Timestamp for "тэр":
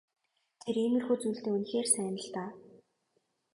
0.61-0.75